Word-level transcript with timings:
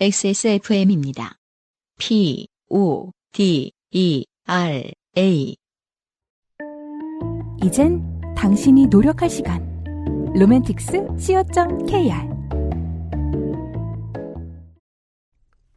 XSFM입니다. 0.00 1.38
P, 1.98 2.46
O, 2.68 3.10
D, 3.32 3.72
E, 3.90 4.24
R, 4.44 4.92
A. 5.16 5.56
이젠 7.64 8.00
당신이 8.36 8.86
노력할 8.86 9.28
시간. 9.28 9.60
로맨틱스 10.36 10.92
co.kr 11.18 12.12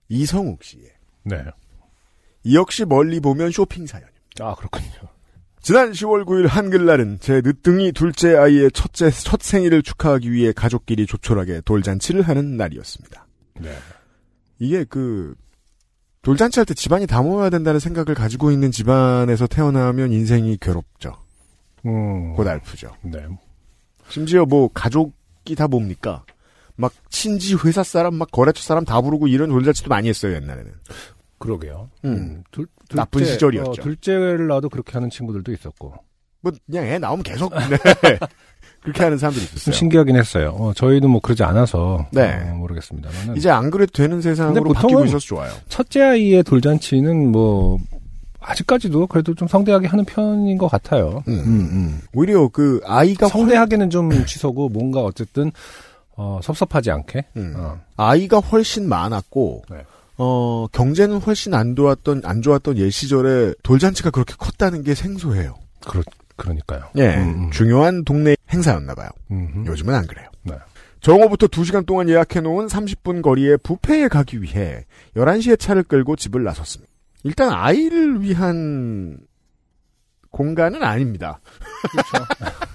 이성욱 0.09 0.63
씨의 0.63 0.83
네. 1.23 1.43
이 2.43 2.55
역시 2.55 2.85
멀리 2.85 3.19
보면 3.19 3.49
쇼핑 3.49 3.87
사연입니다. 3.87 4.19
아, 4.41 4.53
그렇군요. 4.53 5.09
지난 5.63 5.93
10월 5.93 6.25
9일 6.25 6.47
한글날은 6.47 7.17
제 7.21 7.41
늦둥이 7.43 7.93
둘째 7.93 8.35
아이의 8.35 8.71
첫째 8.71 9.09
첫 9.09 9.41
생일을 9.41 9.81
축하하기 9.81 10.31
위해 10.31 10.53
가족끼리 10.53 11.07
조촐하게 11.07 11.61
돌잔치를 11.61 12.21
하는 12.21 12.55
날이었습니다. 12.57 13.25
네. 13.61 13.71
이게 14.61 14.83
그 14.83 15.33
돌잔치 16.21 16.59
할 16.59 16.65
때 16.65 16.75
집안이 16.75 17.07
다 17.07 17.23
모여야 17.23 17.49
된다는 17.49 17.79
생각을 17.79 18.13
가지고 18.13 18.51
있는 18.51 18.69
집안에서 18.71 19.47
태어나면 19.47 20.13
인생이 20.13 20.57
괴롭죠. 20.61 21.17
음. 21.87 22.35
고달프죠. 22.35 22.95
네. 23.01 23.25
심지어 24.07 24.45
뭐 24.45 24.69
가족이 24.71 25.55
다 25.57 25.67
뭡니까? 25.67 26.23
막 26.75 26.93
친지 27.09 27.55
회사 27.65 27.81
사람 27.83 28.13
막 28.15 28.29
거래처 28.31 28.61
사람 28.61 28.85
다 28.85 29.01
부르고 29.01 29.27
이런 29.27 29.49
돌잔치도 29.49 29.89
많이 29.89 30.09
했어요 30.09 30.35
옛날에는. 30.35 30.71
그러게요. 31.39 31.89
음. 32.05 32.43
둘, 32.51 32.67
나쁜 32.89 33.25
시절이었죠. 33.25 33.71
어, 33.71 33.83
둘째를 33.83 34.45
낳아도 34.47 34.69
그렇게 34.69 34.93
하는 34.93 35.09
친구들도 35.09 35.51
있었고. 35.53 35.95
뭐 36.41 36.51
그냥 36.67 36.85
애 36.85 36.99
나오면 36.99 37.23
계속 37.23 37.51
네. 37.57 38.19
그렇게 38.83 39.03
하는 39.03 39.17
사람들이 39.17 39.45
좀 39.45 39.55
있었어요. 39.57 39.75
신기하긴 39.75 40.15
했어요. 40.15 40.55
어, 40.57 40.73
저희는 40.73 41.09
뭐 41.09 41.21
그러지 41.21 41.43
않아서. 41.43 42.07
네. 42.11 42.33
어, 42.51 42.55
모르겠습니다만. 42.55 43.37
이제 43.37 43.49
안 43.49 43.69
그래도 43.69 43.91
되는 43.91 44.21
세상으로 44.21 44.73
바뀌고 44.73 45.05
있어서 45.05 45.19
좋아요. 45.19 45.51
첫째 45.69 46.01
아이의 46.01 46.43
돌잔치는 46.43 47.31
뭐, 47.31 47.77
아직까지도 48.39 49.07
그래도 49.07 49.35
좀 49.35 49.47
성대하게 49.47 49.87
하는 49.87 50.03
편인 50.03 50.57
것 50.57 50.67
같아요. 50.67 51.23
음, 51.27 52.01
오히려 52.13 52.47
그 52.47 52.81
아이가 52.85 53.27
성대하게는 53.27 53.91
좀 53.91 54.09
취소고 54.25 54.69
뭔가 54.69 55.01
어쨌든 55.01 55.51
어, 56.15 56.39
섭섭하지 56.43 56.89
않게. 56.91 57.25
음. 57.37 57.53
어. 57.55 57.79
아이가 57.97 58.39
훨씬 58.39 58.89
많았고 58.89 59.63
네. 59.69 59.77
어 60.17 60.67
경제는 60.71 61.19
훨씬 61.19 61.53
안 61.53 61.75
좋았던 61.75 62.23
안 62.25 62.41
좋았던 62.41 62.77
옛 62.77 62.89
시절에 62.89 63.53
돌잔치가 63.63 64.09
그렇게 64.09 64.33
컸다는 64.37 64.83
게 64.83 64.93
생소해요. 64.93 65.55
그러, 65.87 66.03
그러니까요. 66.35 66.81
예, 66.97 67.15
음, 67.15 67.45
음. 67.45 67.51
중요한 67.51 68.03
동네 68.03 68.35
행사였나 68.51 68.95
봐요. 68.95 69.09
음흠. 69.31 69.67
요즘은 69.67 69.93
안 69.93 70.07
그래요. 70.07 70.27
네. 70.43 70.55
정오부터 71.01 71.47
2시간 71.47 71.85
동안 71.85 72.09
예약해놓은 72.09 72.67
30분 72.67 73.21
거리의 73.21 73.57
뷔페에 73.63 74.07
가기 74.07 74.41
위해 74.41 74.85
11시에 75.15 75.59
차를 75.59 75.83
끌고 75.83 76.15
집을 76.15 76.43
나섰습니다. 76.43 76.91
일단 77.23 77.51
아이를 77.51 78.21
위한 78.21 79.17
공간은 80.31 80.83
아닙니다. 80.83 81.39
그렇죠. 81.91 82.25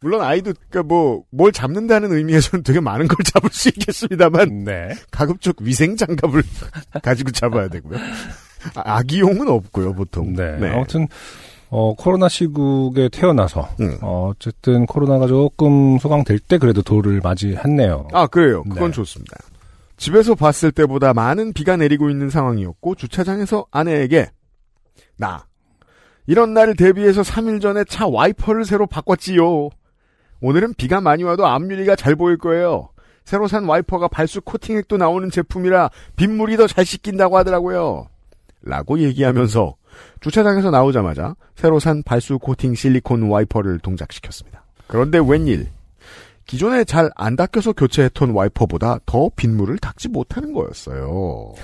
물론 0.00 0.22
아이도 0.22 0.52
그러니까 0.68 0.82
뭐 0.82 1.24
뭘 1.30 1.52
잡는다는 1.52 2.12
의미에서는 2.12 2.62
되게 2.64 2.80
많은 2.80 3.06
걸 3.08 3.16
잡을 3.24 3.50
수 3.50 3.68
있겠습니다만 3.68 4.64
네. 4.64 4.88
가급적 5.10 5.62
위생 5.62 5.96
장갑을 5.96 6.42
가지고 7.02 7.30
잡아야 7.30 7.68
되고요. 7.68 7.98
아, 8.74 8.96
아기용은 8.98 9.48
없고요 9.48 9.94
보통. 9.94 10.32
네. 10.34 10.56
아무튼 10.70 11.06
어, 11.74 11.94
코로나 11.94 12.28
시국에 12.28 13.08
태어나서 13.08 13.66
음. 13.80 13.96
어, 14.02 14.28
어쨌든 14.30 14.84
코로나가 14.84 15.26
조금 15.26 15.98
소강될 15.98 16.38
때 16.40 16.58
그래도 16.58 16.82
돌을 16.82 17.20
맞이했네요. 17.24 18.08
아 18.12 18.26
그래요. 18.26 18.62
그건 18.64 18.90
네. 18.90 18.96
좋습니다. 18.96 19.36
집에서 19.96 20.34
봤을 20.34 20.70
때보다 20.70 21.14
많은 21.14 21.54
비가 21.54 21.78
내리고 21.78 22.10
있는 22.10 22.28
상황이었고 22.28 22.94
주차장에서 22.96 23.64
아내에게 23.70 24.28
나 25.16 25.46
이런 26.26 26.52
날을 26.52 26.76
대비해서 26.76 27.22
3일 27.22 27.62
전에 27.62 27.84
차 27.84 28.06
와이퍼를 28.06 28.66
새로 28.66 28.86
바꿨지요. 28.86 29.70
오늘은 30.42 30.74
비가 30.74 31.00
많이 31.00 31.22
와도 31.22 31.46
앞유리가 31.46 31.96
잘 31.96 32.16
보일 32.16 32.36
거예요. 32.36 32.90
새로 33.24 33.48
산 33.48 33.64
와이퍼가 33.64 34.08
발수 34.08 34.42
코팅액도 34.42 34.98
나오는 34.98 35.30
제품이라 35.30 35.88
빗물이 36.16 36.58
더 36.58 36.66
잘 36.66 36.84
씻긴다고 36.84 37.38
하더라고요. 37.38 38.08
라고 38.62 38.98
얘기하면서 38.98 39.74
주차장에서 40.20 40.70
나오자마자 40.70 41.34
새로 41.56 41.78
산 41.80 42.02
발수 42.02 42.38
코팅 42.38 42.74
실리콘 42.74 43.22
와이퍼를 43.22 43.78
동작시켰습니다. 43.80 44.64
그런데 44.86 45.18
웬일 45.18 45.68
기존에 46.46 46.84
잘 46.84 47.10
안 47.16 47.36
닦여서 47.36 47.72
교체했던 47.72 48.30
와이퍼보다 48.30 48.98
더 49.06 49.30
빗물을 49.36 49.78
닦지 49.78 50.08
못하는 50.08 50.52
거였어요. 50.52 51.54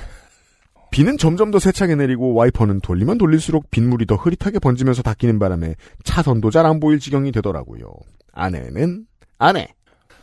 비는 0.90 1.18
점점 1.18 1.50
더 1.50 1.58
세차게 1.58 1.96
내리고 1.96 2.32
와이퍼는 2.34 2.80
돌리면 2.80 3.18
돌릴수록 3.18 3.70
빗물이 3.70 4.06
더 4.06 4.14
흐릿하게 4.14 4.58
번지면서 4.58 5.02
닦이는 5.02 5.38
바람에 5.38 5.74
차선도 6.04 6.50
잘 6.50 6.64
안 6.64 6.80
보일 6.80 6.98
지경이 6.98 7.30
되더라고요. 7.32 7.92
아내는 8.32 9.06
아내. 9.38 9.68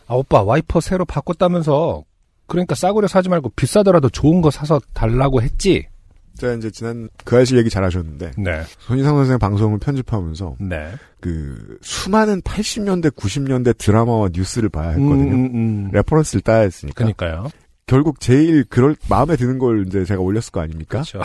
아, 0.07 0.15
오빠 0.15 0.41
와이퍼 0.41 0.81
새로 0.81 1.05
바꿨다면서 1.05 2.03
그러니까 2.47 2.75
싸구려 2.75 3.07
사지 3.07 3.29
말고 3.29 3.49
비싸더라도 3.55 4.09
좋은 4.09 4.41
거 4.41 4.49
사서 4.51 4.79
달라고 4.93 5.41
했지. 5.41 5.87
제가 6.37 6.53
이제 6.53 6.69
지난 6.71 7.09
그 7.23 7.35
아저씨 7.37 7.55
얘기 7.57 7.69
잘 7.69 7.83
하셨는데 7.83 8.31
네. 8.37 8.63
손희상 8.79 9.15
선생 9.15 9.39
방송을 9.39 9.79
편집하면서 9.79 10.57
네. 10.59 10.91
그 11.21 11.77
수많은 11.81 12.41
80년대 12.41 13.11
90년대 13.15 13.77
드라마와 13.77 14.29
뉴스를 14.33 14.69
봐야 14.69 14.89
했거든요. 14.89 15.33
음, 15.33 15.45
음, 15.45 15.55
음. 15.55 15.89
reference를 15.93 16.41
따야 16.41 16.59
했으니까. 16.61 16.95
그러니까요. 16.95 17.49
결국 17.87 18.19
제일 18.19 18.63
그럴 18.65 18.95
마음에 19.09 19.35
드는 19.35 19.59
걸 19.59 19.85
이제 19.87 20.03
제가 20.05 20.21
올렸을 20.21 20.51
거 20.51 20.61
아닙니까? 20.61 21.03
그렇죠. 21.03 21.21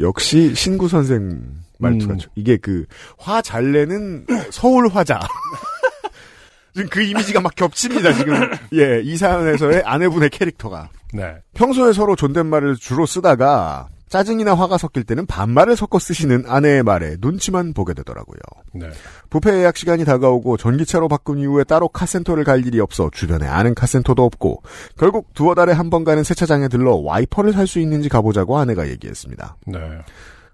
역시 0.00 0.54
신구 0.54 0.88
선생 0.88 1.42
말투가 1.78 2.14
음. 2.14 2.18
죠 2.18 2.30
이게 2.34 2.56
그 2.56 2.86
화 3.18 3.42
잘 3.42 3.72
내는 3.72 4.26
서울 4.50 4.88
화자. 4.88 5.20
지금 6.74 6.88
그 6.88 7.02
이미지가 7.02 7.40
막 7.40 7.54
겹칩니다, 7.54 8.14
지금. 8.14 8.34
예, 8.72 9.00
이 9.02 9.16
사연에서의 9.16 9.82
아내분의 9.84 10.30
캐릭터가. 10.30 10.88
네. 11.12 11.34
평소에 11.52 11.92
서로 11.92 12.16
존댓말을 12.16 12.76
주로 12.76 13.04
쓰다가 13.04 13.88
짜증이나 14.12 14.54
화가 14.54 14.76
섞일 14.76 15.04
때는 15.04 15.24
반말을 15.24 15.74
섞어 15.74 15.98
쓰시는 15.98 16.44
아내의 16.46 16.82
말에 16.82 17.16
눈치만 17.18 17.72
보게 17.72 17.94
되더라고요. 17.94 18.38
네. 18.74 18.90
부페 19.30 19.54
예약 19.54 19.78
시간이 19.78 20.04
다가오고 20.04 20.58
전기차로 20.58 21.08
바꾼 21.08 21.38
이후에 21.38 21.64
따로 21.64 21.88
카센터를 21.88 22.44
갈 22.44 22.66
일이 22.66 22.78
없어 22.78 23.08
주변에 23.10 23.46
아는 23.46 23.74
카센터도 23.74 24.22
없고 24.22 24.62
결국 24.98 25.32
두어 25.32 25.54
달에 25.54 25.72
한 25.72 25.88
번 25.88 26.04
가는 26.04 26.22
세차장에 26.22 26.68
들러 26.68 26.96
와이퍼를 26.96 27.54
살 27.54 27.66
수 27.66 27.78
있는지 27.80 28.10
가보자고 28.10 28.58
아내가 28.58 28.86
얘기했습니다. 28.88 29.56
네. 29.66 29.78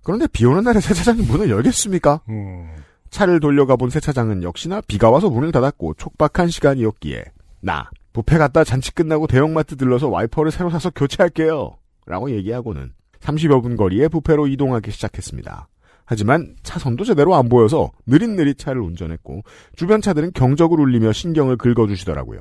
그런데 0.04 0.28
비 0.28 0.44
오는 0.46 0.62
날에 0.62 0.78
세차장이 0.80 1.22
문을 1.22 1.50
열겠습니까? 1.50 2.20
음. 2.28 2.76
차를 3.10 3.40
돌려가 3.40 3.74
본 3.74 3.90
세차장은 3.90 4.44
역시나 4.44 4.82
비가 4.86 5.10
와서 5.10 5.30
문을 5.30 5.50
닫았고 5.50 5.94
촉박한 5.94 6.48
시간이었기에 6.48 7.24
나 7.60 7.90
부페 8.12 8.38
갔다 8.38 8.62
잔치 8.62 8.92
끝나고 8.94 9.26
대형마트 9.26 9.76
들러서 9.76 10.08
와이퍼를 10.08 10.52
새로 10.52 10.70
사서 10.70 10.90
교체할게요. 10.90 11.76
라고 12.06 12.30
얘기하고는 12.30 12.92
30여 13.20 13.62
분 13.62 13.76
거리에 13.76 14.08
부페로 14.08 14.46
이동하기 14.46 14.90
시작했습니다. 14.90 15.68
하지만 16.04 16.56
차선도 16.62 17.04
제대로 17.04 17.34
안 17.34 17.48
보여서 17.48 17.90
느릿느릿 18.06 18.58
차를 18.58 18.80
운전했고 18.80 19.42
주변 19.76 20.00
차들은 20.00 20.32
경적을 20.32 20.80
울리며 20.80 21.12
신경을 21.12 21.56
긁어주시더라고요. 21.58 22.40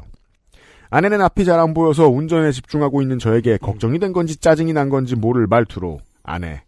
아내는 0.89 1.21
앞이 1.21 1.43
잘 1.43 1.59
안 1.59 1.73
보여서 1.73 2.07
운전에 2.07 2.53
집중하고 2.53 3.01
있는 3.01 3.19
저에게 3.19 3.57
걱정이 3.57 3.99
된 3.99 4.13
건지 4.13 4.38
짜증이 4.38 4.71
난 4.71 4.88
건지 4.89 5.15
모를 5.15 5.45
말투로 5.47 5.99
아내 6.23 6.61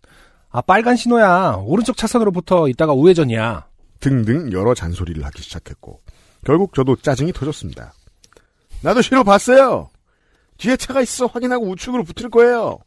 아 0.49 0.61
빨간 0.61 0.95
신호야. 0.97 1.61
오른쪽 1.63 1.95
차선으로부터 1.95 2.67
이따가 2.67 2.91
우회전이야. 2.93 3.67
등등 3.99 4.51
여러 4.51 4.73
잔소리를 4.73 5.23
하기 5.23 5.41
시작했고 5.41 6.01
결국 6.45 6.73
저도 6.73 6.95
짜증이 6.97 7.31
터졌습니다. 7.33 7.93
나도 8.81 9.01
신호 9.01 9.23
봤어요. 9.23 9.89
뒤에 10.57 10.75
차가 10.75 11.01
있어 11.01 11.27
확인하고 11.27 11.65
우측으로 11.69 12.03
붙을 12.03 12.29
거예요. 12.29 12.79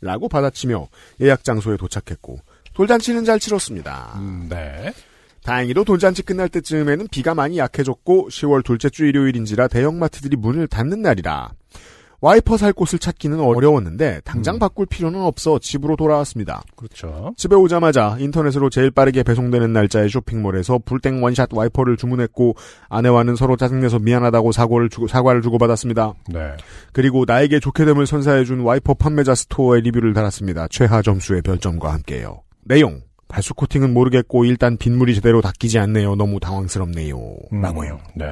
라고 0.00 0.28
받아치며 0.28 0.88
예약 1.20 1.44
장소에 1.44 1.76
도착했고 1.76 2.38
돌잔치는 2.74 3.24
잘 3.24 3.38
치렀습니다. 3.38 4.14
음, 4.16 4.46
네. 4.48 4.92
다행히도 5.44 5.84
돌잔치 5.84 6.22
끝날 6.22 6.48
때쯤에는 6.48 7.08
비가 7.08 7.34
많이 7.34 7.58
약해졌고 7.58 8.28
10월 8.28 8.64
둘째 8.64 8.90
주 8.90 9.06
일요일인지라 9.06 9.68
대형마트들이 9.68 10.36
문을 10.36 10.66
닫는 10.68 11.02
날이라 11.02 11.52
와이퍼 12.20 12.56
살 12.56 12.72
곳을 12.72 12.98
찾기는 12.98 13.40
어려웠는데 13.40 14.20
당장 14.24 14.58
바꿀 14.58 14.86
필요는 14.86 15.20
없어 15.20 15.58
집으로 15.58 15.96
돌아왔습니다. 15.96 16.62
그렇죠. 16.76 17.32
집에 17.36 17.56
오자마자 17.56 18.16
인터넷으로 18.18 18.68
제일 18.68 18.90
빠르게 18.90 19.22
배송되는 19.22 19.72
날짜의 19.72 20.10
쇼핑몰에서 20.10 20.78
불땡 20.84 21.22
원샷 21.22 21.48
와이퍼를 21.52 21.96
주문했고 21.96 22.54
아내와는 22.88 23.36
서로 23.36 23.56
짜증내서 23.56 24.00
미안하다고 24.00 24.52
사과를 24.52 24.90
주고 24.90 25.06
사과를 25.06 25.40
주고받았습니다. 25.42 26.14
네. 26.28 26.52
그리고 26.92 27.24
나에게 27.26 27.58
좋게 27.58 27.84
됨을 27.86 28.06
선사해준 28.06 28.60
와이퍼 28.60 28.94
판매자 28.94 29.34
스토어에 29.34 29.80
리뷰를 29.80 30.12
달았습니다. 30.12 30.68
최하 30.68 31.00
점수의 31.02 31.42
별점과 31.42 31.92
함께요. 31.92 32.42
내용 32.64 33.00
발수 33.28 33.54
코팅은 33.54 33.94
모르겠고 33.94 34.44
일단 34.44 34.76
빗물이 34.76 35.14
제대로 35.14 35.40
닦이지 35.40 35.78
않네요. 35.78 36.16
너무 36.16 36.40
당황스럽네요. 36.40 37.16
음, 37.52 37.60
라고요. 37.62 37.98
네. 38.16 38.26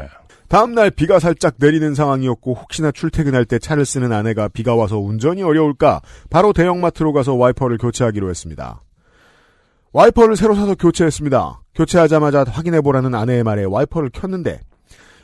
다음날 0.48 0.90
비가 0.90 1.18
살짝 1.18 1.56
내리는 1.58 1.94
상황이었고 1.94 2.54
혹시나 2.54 2.90
출퇴근할 2.90 3.44
때 3.44 3.58
차를 3.58 3.84
쓰는 3.84 4.12
아내가 4.12 4.48
비가 4.48 4.74
와서 4.74 4.98
운전이 4.98 5.42
어려울까 5.42 6.00
바로 6.30 6.52
대형마트로 6.52 7.12
가서 7.12 7.34
와이퍼를 7.34 7.78
교체하기로 7.78 8.30
했습니다. 8.30 8.82
와이퍼를 9.92 10.36
새로 10.36 10.54
사서 10.54 10.74
교체했습니다. 10.74 11.62
교체하자마자 11.74 12.44
확인해보라는 12.44 13.14
아내의 13.14 13.44
말에 13.44 13.64
와이퍼를 13.64 14.10
켰는데 14.10 14.60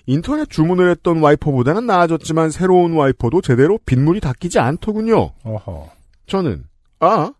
인터넷 0.06 0.50
주문을 0.50 0.90
했던 0.90 1.20
와이퍼보다는 1.20 1.86
나아졌지만 1.86 2.50
새로운 2.50 2.92
와이퍼도 2.92 3.40
제대로 3.40 3.78
빗물이 3.86 4.20
닦이지 4.20 4.58
않더군요. 4.58 5.30
어허. 5.42 5.90
저는 6.26 6.64
아 7.00 7.32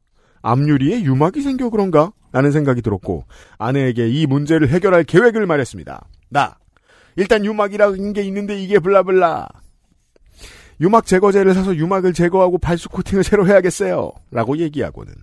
앞유리에 0.43 1.03
유막이 1.03 1.43
생겨 1.43 1.71
그런가? 1.71 2.13
라는 2.33 2.51
생각이 2.51 2.83
들었고 2.83 3.25
아내에게 3.59 4.09
이 4.09 4.27
문제를 4.27 4.69
해결할 4.69 5.05
계획을 5.05 5.47
말했습니다. 5.47 6.07
나 6.31 6.57
일단 7.17 7.45
유막이라는 7.45 8.13
게 8.13 8.23
있는데 8.23 8.59
이게 8.59 8.79
블라블라 8.79 9.49
유막 10.81 11.07
제거제를 11.07 11.55
사서 11.55 11.77
유막을 11.77 12.13
제거하고 12.13 12.59
발수 12.59 12.89
코팅을 12.89 13.23
새로 13.25 13.47
해야겠어요. 13.47 14.11
라고 14.31 14.59
얘기하고는 14.59 15.15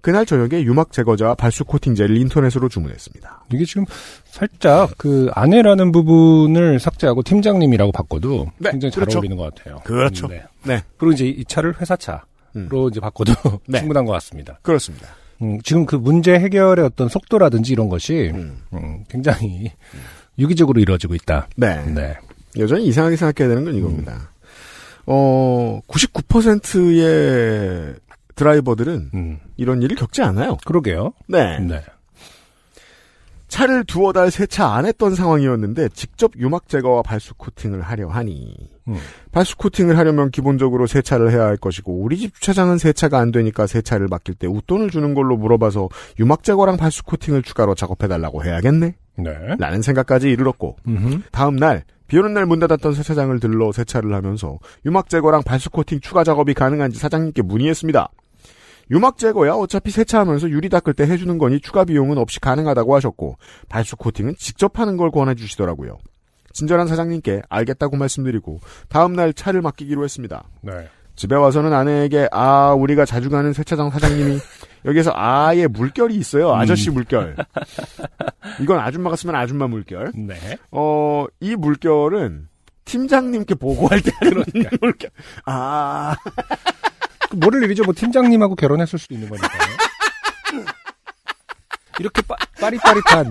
그날 0.00 0.26
저녁에 0.26 0.62
유막 0.62 0.92
제거제와 0.92 1.34
발수 1.34 1.64
코팅제를 1.64 2.16
인터넷으로 2.18 2.68
주문했습니다. 2.68 3.46
이게 3.52 3.64
지금 3.64 3.84
살짝 4.24 4.90
그 4.98 5.30
아내라는 5.32 5.92
부분을 5.92 6.78
삭제하고 6.78 7.22
팀장님이라고 7.22 7.92
바꿔도 7.92 8.50
네, 8.58 8.70
굉장히 8.70 8.92
잘 8.92 9.02
그렇죠. 9.02 9.18
어울리는 9.18 9.36
것 9.36 9.54
같아요. 9.54 9.80
그렇죠. 9.84 10.28
네. 10.28 10.42
네. 10.64 10.82
그리고 10.96 11.12
이제 11.12 11.26
이 11.26 11.44
차를 11.44 11.80
회사 11.80 11.96
차로 11.96 12.20
음. 12.56 12.68
이제 12.90 13.00
바꿔도 13.00 13.32
네. 13.66 13.78
충분한 13.78 14.04
것 14.04 14.12
같습니다. 14.12 14.58
그렇습니다. 14.62 15.08
음, 15.40 15.60
지금 15.62 15.86
그 15.86 15.96
문제 15.96 16.32
해결의 16.38 16.84
어떤 16.84 17.08
속도라든지 17.08 17.72
이런 17.72 17.88
것이 17.88 18.30
음. 18.34 18.60
음, 18.74 19.04
굉장히 19.08 19.72
유기적으로 20.38 20.80
이루어지고 20.80 21.14
있다. 21.14 21.48
네. 21.56 21.84
네. 21.86 22.16
여전히 22.58 22.86
이상하게 22.86 23.16
생각해야 23.16 23.48
되는 23.48 23.64
건 23.64 23.74
이겁니다. 23.74 24.30
어, 25.06 25.80
99%의 25.88 27.94
드라이버들은 28.34 29.10
음, 29.14 29.38
이런 29.56 29.82
일을 29.82 29.96
겪지 29.96 30.22
않아요. 30.22 30.58
그러게요. 30.64 31.12
네. 31.26 31.58
네. 31.60 31.82
차를 33.48 33.84
두어 33.84 34.12
달 34.12 34.30
세차 34.30 34.74
안 34.74 34.84
했던 34.84 35.14
상황이었는데 35.14 35.88
직접 35.94 36.32
유막 36.36 36.68
제거와 36.68 37.02
발수 37.02 37.34
코팅을 37.34 37.80
하려 37.80 38.08
하니 38.08 38.54
음. 38.88 38.96
발수 39.32 39.56
코팅을 39.56 39.96
하려면 39.96 40.30
기본적으로 40.30 40.86
세차를 40.86 41.32
해야 41.32 41.44
할 41.44 41.56
것이고 41.56 42.02
우리 42.02 42.18
집 42.18 42.34
주차장은 42.34 42.76
세차가 42.76 43.18
안 43.18 43.32
되니까 43.32 43.66
세차를 43.66 44.08
맡길 44.08 44.34
때 44.34 44.46
웃돈을 44.46 44.90
주는 44.90 45.14
걸로 45.14 45.38
물어봐서 45.38 45.88
유막 46.20 46.44
제거랑 46.44 46.76
발수 46.76 47.04
코팅을 47.04 47.42
추가로 47.42 47.74
작업해 47.74 48.06
달라고 48.06 48.44
해야겠네? 48.44 48.94
네. 49.18 49.56
라는 49.58 49.82
생각까지 49.82 50.30
이르렀고 50.30 50.76
음흠. 50.86 51.22
다음 51.32 51.56
날 51.56 51.84
비오는 52.06 52.32
날 52.32 52.46
문 52.46 52.58
닫았던 52.58 52.94
세차장을 52.94 53.38
들러 53.40 53.70
세차를 53.72 54.14
하면서 54.14 54.58
유막 54.86 55.10
제거랑 55.10 55.42
발수 55.42 55.68
코팅 55.70 56.00
추가 56.00 56.24
작업이 56.24 56.54
가능한지 56.54 56.98
사장님께 56.98 57.42
문의했습니다. 57.42 58.08
유막 58.90 59.18
제거야 59.18 59.52
어차피 59.52 59.90
세차하면서 59.90 60.48
유리 60.48 60.70
닦을 60.70 60.94
때 60.94 61.04
해주는 61.04 61.36
거니 61.36 61.60
추가 61.60 61.84
비용은 61.84 62.16
없이 62.16 62.40
가능하다고 62.40 62.94
하셨고 62.96 63.36
발수 63.68 63.96
코팅은 63.96 64.36
직접 64.38 64.78
하는 64.78 64.96
걸 64.96 65.10
권해 65.10 65.34
주시더라고요. 65.34 65.98
친절한 66.54 66.86
사장님께 66.86 67.42
알겠다고 67.50 67.96
말씀드리고 67.98 68.60
다음 68.88 69.12
날 69.12 69.34
차를 69.34 69.60
맡기기로 69.60 70.02
했습니다. 70.04 70.44
네. 70.62 70.72
집에 71.14 71.34
와서는 71.36 71.72
아내에게 71.72 72.28
아 72.30 72.72
우리가 72.72 73.04
자주 73.04 73.28
가는 73.28 73.52
세차장 73.52 73.90
사장님이 73.90 74.38
여기에서 74.88 75.12
아예 75.14 75.66
물결이 75.68 76.16
있어요 76.16 76.52
아저씨 76.54 76.90
물결 76.90 77.36
이건 78.60 78.80
아줌마가 78.80 79.14
쓰면 79.14 79.36
아줌마 79.36 79.68
물결 79.68 80.12
네. 80.16 80.58
어, 80.72 81.26
이 81.40 81.54
물결은 81.54 82.48
팀장님께 82.84 83.54
보고할 83.56 84.00
때 84.00 84.10
하는 84.20 84.42
물결. 84.80 85.10
아, 85.44 86.16
그 87.28 87.36
모를 87.36 87.62
일이죠. 87.64 87.84
뭐 87.84 87.92
팀장님하고 87.94 88.54
결혼했을 88.54 88.98
수도 88.98 89.12
있는 89.14 89.28
거니까요. 89.28 89.60
이렇게 92.00 92.22
빠, 92.22 92.34
빠릿빠릿한 92.58 93.30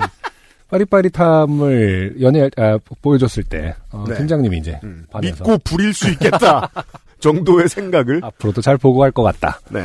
빠릿빠릿함을 0.69 2.18
연애 2.21 2.50
아, 2.57 2.77
보여줬을 3.01 3.44
때 3.45 3.75
어, 3.92 4.06
네. 4.07 4.15
팀장님이 4.18 4.57
이제 4.59 4.80
음, 4.83 5.07
반해서 5.12 5.44
믿고 5.44 5.57
부릴 5.63 5.92
수 5.94 6.07
있겠다. 6.12 6.69
정도의 7.19 7.68
생각을. 7.68 8.19
앞으로도 8.24 8.62
잘 8.62 8.77
보고 8.77 9.04
할 9.04 9.12
것 9.12 9.24
같다. 9.24 9.59
네. 9.71 9.81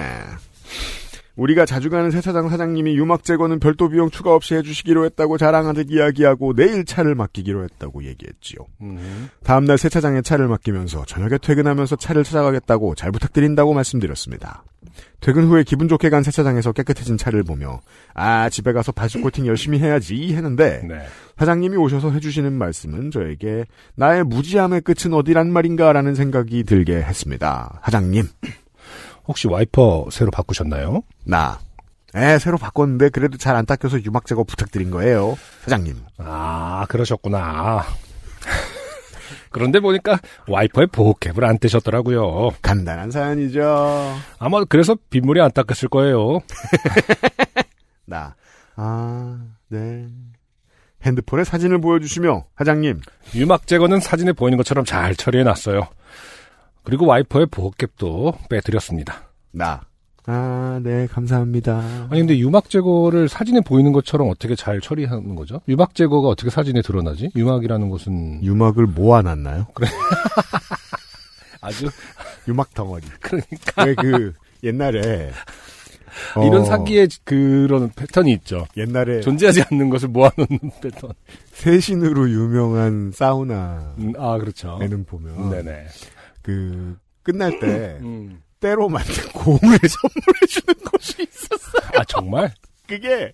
우리가 1.36 1.64
자주 1.64 1.88
가는 1.88 2.10
세차장 2.10 2.48
사장님이 2.48 2.96
유막 2.96 3.24
제거는 3.24 3.58
별도 3.58 3.88
비용 3.88 4.10
추가 4.10 4.34
없이 4.34 4.54
해주시기로 4.54 5.04
했다고 5.06 5.38
자랑하듯 5.38 5.90
이야기하고 5.90 6.54
내일 6.54 6.84
차를 6.84 7.14
맡기기로 7.14 7.64
했다고 7.64 8.04
얘기했지요. 8.04 8.58
음. 8.82 9.30
다음날 9.42 9.78
세차장에 9.78 10.22
차를 10.22 10.48
맡기면서 10.48 11.04
저녁에 11.06 11.38
퇴근하면서 11.38 11.96
차를 11.96 12.24
찾아가겠다고 12.24 12.94
잘 12.94 13.10
부탁드린다고 13.12 13.72
말씀드렸습니다. 13.72 14.64
퇴근 15.20 15.44
후에 15.46 15.62
기분 15.62 15.88
좋게 15.88 16.10
간 16.10 16.22
세차장에서 16.22 16.72
깨끗해진 16.72 17.16
차를 17.16 17.44
보며 17.44 17.80
아 18.12 18.50
집에 18.50 18.72
가서 18.72 18.92
발수 18.92 19.20
코팅 19.20 19.46
열심히 19.46 19.78
해야지 19.78 20.34
했는데 20.34 20.82
네. 20.86 21.06
사장님이 21.38 21.76
오셔서 21.76 22.10
해주시는 22.10 22.52
말씀은 22.52 23.10
저에게 23.10 23.64
나의 23.94 24.24
무지함의 24.24 24.82
끝은 24.82 25.14
어디란 25.14 25.50
말인가라는 25.50 26.14
생각이 26.14 26.64
들게 26.64 26.96
했습니다. 26.96 27.80
사장님 27.84 28.24
혹시 29.28 29.48
와이퍼 29.48 30.08
새로 30.10 30.30
바꾸셨나요? 30.30 31.02
나 31.24 31.58
에, 32.14 32.38
새로 32.38 32.58
바꿨는데 32.58 33.08
그래도 33.10 33.38
잘 33.38 33.56
안 33.56 33.64
닦여서 33.66 34.02
유막 34.04 34.26
제거 34.26 34.44
부탁드린 34.44 34.90
거예요. 34.90 35.36
사장님. 35.64 35.96
아 36.18 36.84
그러셨구나. 36.88 37.84
그런데 39.50 39.80
보니까 39.80 40.18
와이퍼에 40.48 40.86
보호캡을 40.86 41.44
안 41.44 41.58
떼셨더라고요. 41.58 42.50
간단한 42.62 43.10
사연이죠. 43.10 44.14
아마 44.38 44.64
그래서 44.64 44.96
빗물이 45.10 45.40
안 45.40 45.50
닦였을 45.52 45.88
거예요. 45.88 46.40
나. 48.06 48.34
아, 48.76 49.38
네. 49.68 50.06
핸드폰에 51.04 51.44
사진을 51.44 51.80
보여주시며, 51.80 52.44
사장님, 52.56 53.00
유막 53.34 53.66
제거는 53.66 54.00
사진에 54.00 54.32
보이는 54.32 54.56
것처럼 54.56 54.84
잘 54.86 55.14
처리해놨어요. 55.14 55.82
그리고 56.84 57.06
와이퍼의 57.06 57.46
보호캡도 57.46 58.34
빼드렸습니다. 58.48 59.30
나. 59.52 59.82
아, 60.26 60.80
네, 60.82 61.06
감사합니다. 61.08 62.08
아니 62.10 62.20
근데 62.20 62.38
유막 62.38 62.70
제거를 62.70 63.28
사진에 63.28 63.60
보이는 63.60 63.92
것처럼 63.92 64.28
어떻게 64.30 64.54
잘 64.54 64.80
처리하는 64.80 65.34
거죠? 65.34 65.60
유막 65.68 65.94
제거가 65.94 66.28
어떻게 66.28 66.48
사진에 66.48 66.80
드러나지? 66.82 67.30
유막이라는 67.34 67.88
것은 67.88 68.42
유막을 68.44 68.86
모아놨나요? 68.86 69.66
아주 71.60 71.88
유막 72.46 72.72
덩어리. 72.74 73.04
그러니까 73.20 73.84
왜 73.84 73.94
그, 73.94 74.32
옛날에. 74.62 75.30
어, 76.36 76.46
이런 76.46 76.64
사기의 76.66 77.08
그런 77.24 77.90
패턴이 77.90 78.32
있죠. 78.34 78.66
옛날에 78.76 79.22
존재하지 79.22 79.62
않는 79.70 79.88
것을 79.88 80.08
모아놓는 80.08 80.58
패턴. 80.82 81.12
세신으로 81.52 82.30
유명한 82.30 83.12
사우나 83.14 83.94
음, 83.98 84.12
아 84.18 84.36
그렇죠. 84.38 84.78
에는 84.82 85.04
보면 85.04 85.50
네네. 85.50 85.86
그 86.42 86.96
끝날 87.22 87.58
때 87.60 87.98
음. 88.02 88.40
때로 88.60 88.88
만든 88.88 89.14
공을 89.32 89.58
선물해 89.60 90.46
주는 90.48 90.74
곳이 90.90 91.14
있었어. 91.22 91.78
아 91.98 92.04
정말? 92.04 92.52
그게 92.86 93.32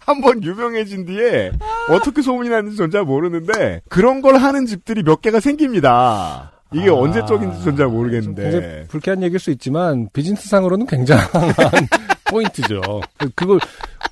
한번 0.00 0.42
유명해진 0.42 1.04
뒤에 1.06 1.52
어떻게 1.90 2.22
소문이 2.22 2.48
났는지 2.48 2.76
전잘 2.76 3.04
모르는데 3.04 3.82
그런 3.88 4.22
걸 4.22 4.36
하는 4.36 4.64
집들이 4.66 5.02
몇 5.02 5.20
개가 5.20 5.40
생깁니다. 5.40 6.52
이게 6.72 6.88
아, 6.88 6.94
언제적인지 6.94 7.64
전잘좀 7.64 7.92
모르겠는데. 7.92 8.86
불쾌한 8.88 9.22
얘기일 9.22 9.38
수 9.40 9.50
있지만 9.50 10.08
비즈니스상으로는 10.14 10.86
굉장한 10.86 11.26
포인트죠. 12.30 12.80
그- 13.18 13.30
그걸 13.34 13.60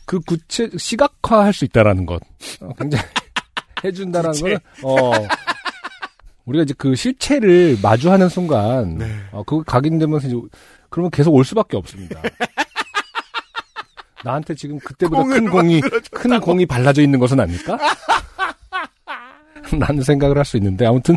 그 0.05 0.19
구체 0.21 0.69
시각화할 0.77 1.55
수 1.55 1.65
있다라는 1.65 2.05
것 2.05 2.21
어, 2.61 2.69
굉장히 2.79 3.05
해준다라는. 3.85 4.41
거는 4.41 4.59
어 4.83 5.13
우리가 6.51 6.65
이제 6.65 6.75
그 6.77 6.95
실체를 6.97 7.79
마주하는 7.81 8.29
순간 8.29 8.99
네. 8.99 9.07
어 9.31 9.45
그거 9.45 9.63
각인되면서 9.63 10.27
이제 10.27 10.37
그러면 10.89 11.11
계속 11.13 11.33
올 11.35 11.45
수밖에 11.45 11.77
없습니다. 11.77 12.21
나한테 14.25 14.55
지금 14.55 14.79
그때보다 14.81 15.23
큰 15.25 15.49
공이. 15.51 15.81
큰 16.11 16.41
공이 16.41 16.67
발라져 16.67 17.03
있는 17.03 17.19
것은 17.21 17.39
아닐까? 17.41 17.79
라는 19.79 20.03
생각을 20.03 20.37
할 20.37 20.45
수 20.45 20.57
있는데 20.57 20.85
아무튼 20.85 21.15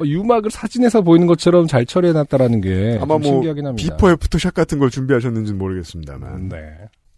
어, 0.00 0.04
유막을 0.04 0.50
사진에서 0.50 1.02
보이는 1.02 1.28
것처럼 1.28 1.68
잘 1.68 1.86
처리해놨다라는 1.86 2.60
게 2.60 2.98
아마 3.00 3.14
좀뭐 3.14 3.22
신기하긴 3.22 3.66
합니다. 3.66 3.96
before 3.96 4.10
after 4.10 4.34
shot 4.34 4.54
같은 4.54 4.80
걸 4.80 4.90
준비하셨는지는 4.90 5.56
모르겠습니다만 5.58 6.48
네. 6.48 6.58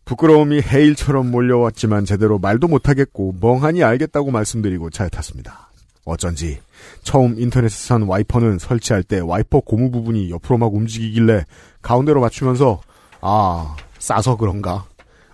부끄러움이 0.04 0.60
해일처럼 0.60 1.30
몰려왔지만 1.30 2.04
제대로 2.04 2.38
말도 2.38 2.68
못하겠고 2.68 3.36
멍하니 3.40 3.82
알겠다고 3.82 4.30
말씀드리고 4.30 4.90
차에 4.90 5.08
탔습니다. 5.08 5.70
어쩐지 6.04 6.60
처음 7.02 7.38
인터넷에서 7.38 7.86
산 7.86 8.02
와이퍼는 8.02 8.58
설치할 8.58 9.02
때 9.02 9.20
와이퍼 9.20 9.60
고무 9.60 9.90
부분이 9.90 10.30
옆으로 10.30 10.58
막 10.58 10.74
움직이길래 10.74 11.44
가운데로 11.82 12.20
맞추면서 12.20 12.80
아 13.20 13.76
싸서 13.98 14.36
그런가 14.36 14.84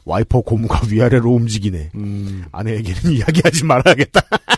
와이퍼 0.04 0.40
고무가 0.42 0.80
위아래로 0.90 1.30
움직이네 1.30 1.90
음, 1.94 2.44
아내에게는 2.52 3.12
이야기하지 3.16 3.64
말아야겠다 3.64 4.20